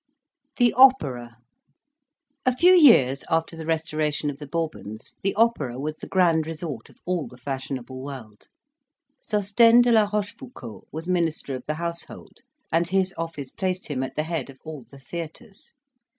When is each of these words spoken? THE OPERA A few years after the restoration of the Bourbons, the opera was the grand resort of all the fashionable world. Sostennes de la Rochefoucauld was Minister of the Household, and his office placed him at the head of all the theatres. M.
THE 0.57 0.73
OPERA 0.73 1.37
A 2.43 2.57
few 2.57 2.71
years 2.73 3.23
after 3.29 3.55
the 3.55 3.67
restoration 3.67 4.31
of 4.31 4.39
the 4.39 4.47
Bourbons, 4.47 5.13
the 5.21 5.35
opera 5.35 5.77
was 5.79 5.97
the 5.97 6.07
grand 6.07 6.47
resort 6.47 6.89
of 6.89 6.97
all 7.05 7.27
the 7.27 7.37
fashionable 7.37 8.01
world. 8.03 8.47
Sostennes 9.21 9.83
de 9.83 9.91
la 9.91 10.09
Rochefoucauld 10.11 10.87
was 10.91 11.07
Minister 11.07 11.53
of 11.53 11.65
the 11.67 11.75
Household, 11.75 12.39
and 12.71 12.87
his 12.87 13.13
office 13.15 13.51
placed 13.51 13.89
him 13.89 14.01
at 14.01 14.15
the 14.15 14.23
head 14.23 14.49
of 14.49 14.57
all 14.63 14.81
the 14.89 14.97
theatres. 14.97 15.75
M. 15.75 15.79